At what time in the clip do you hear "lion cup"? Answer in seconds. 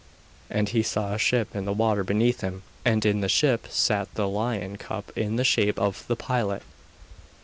4.27-5.15